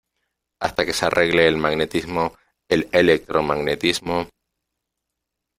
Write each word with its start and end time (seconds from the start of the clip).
hasta 0.59 0.83
que 0.83 0.93
se 0.93 1.05
arregle 1.05 1.47
el 1.47 1.57
magnetismo, 1.57 2.35
el 2.69 2.89
electromagnetismo... 2.91 4.27